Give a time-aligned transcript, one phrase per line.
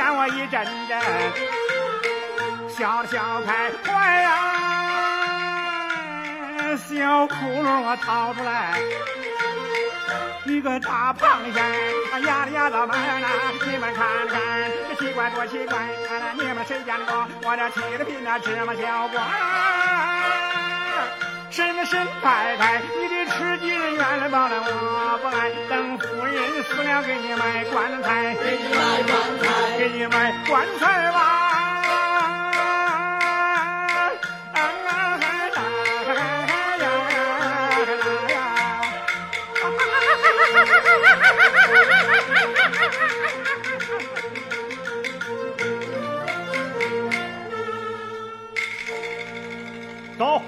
[0.00, 1.00] 我一阵阵，
[2.68, 4.30] 笑笑开怀呀，
[6.76, 8.78] 小窟窿我掏出来。
[10.44, 11.60] 一个大螃蟹
[12.12, 13.28] 啊，压的压到满了，
[13.64, 14.38] 你们看看，
[14.88, 15.86] 这奇怪多奇怪！
[16.34, 19.24] 你们谁见过我这气的比那芝麻小官？
[21.50, 24.70] 婶婶太太，你的吃鸡人原来报了我，
[27.00, 29.10] 给你买棺材，给你买棺
[29.40, 31.18] 材，给你买棺材吧。
[50.18, 50.42] 走。